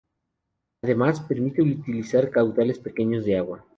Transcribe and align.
Además, 0.81 1.19
permite 1.21 1.61
utilizar 1.61 2.31
caudales 2.31 2.79
pequeños 2.79 3.23
de 3.23 3.37
agua. 3.37 3.63